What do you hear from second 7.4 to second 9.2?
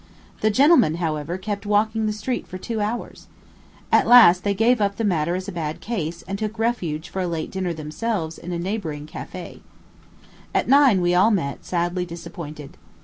dinner by themselves in a neighboring